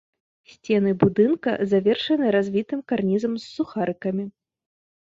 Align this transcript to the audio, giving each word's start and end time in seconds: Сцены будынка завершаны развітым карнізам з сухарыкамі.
Сцены 0.53 0.93
будынка 1.03 1.51
завершаны 1.75 2.33
развітым 2.37 2.79
карнізам 2.95 3.33
з 3.41 3.49
сухарыкамі. 3.55 4.31